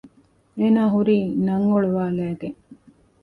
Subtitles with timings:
[0.57, 2.57] އޭނާ ހުރީ ނަން އޮޅުވާލައިގެން